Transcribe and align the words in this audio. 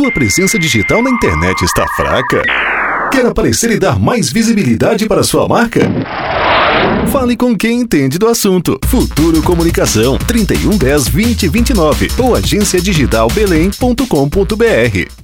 Sua 0.00 0.10
presença 0.10 0.58
digital 0.58 1.02
na 1.02 1.10
internet 1.10 1.62
está 1.62 1.86
fraca? 1.88 2.42
Quer 3.12 3.26
aparecer 3.26 3.72
e 3.72 3.78
dar 3.78 3.98
mais 3.98 4.32
visibilidade 4.32 5.06
para 5.06 5.22
sua 5.22 5.46
marca? 5.46 5.80
Fale 7.12 7.36
com 7.36 7.54
quem 7.54 7.82
entende 7.82 8.18
do 8.18 8.26
assunto. 8.26 8.78
Futuro 8.86 9.42
Comunicação 9.42 10.16
3110 10.16 11.10
2029 11.10 12.08
ou 12.16 12.34
agenciadigitalbelém.com.br. 12.34 15.19